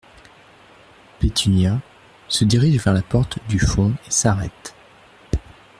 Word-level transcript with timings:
Pétunia, 1.19 1.79
se 2.27 2.43
dirige 2.43 2.79
vers 2.83 2.91
la 2.95 3.03
porte 3.03 3.37
du 3.47 3.59
fond 3.59 3.93
et 4.07 4.09
s’arrête. 4.09 4.73